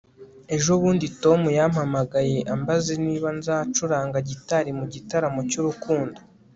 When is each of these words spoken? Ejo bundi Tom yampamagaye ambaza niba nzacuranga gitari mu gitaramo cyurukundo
Ejo 0.55 0.71
bundi 0.81 1.07
Tom 1.23 1.41
yampamagaye 1.57 2.37
ambaza 2.55 2.91
niba 3.05 3.29
nzacuranga 3.37 4.17
gitari 4.29 4.71
mu 4.79 4.85
gitaramo 4.93 5.39
cyurukundo 5.49 6.19